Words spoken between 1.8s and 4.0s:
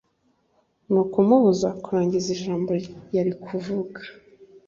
kurangiza ijambo yari kuvuga